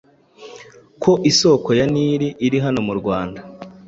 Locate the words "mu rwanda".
2.87-3.39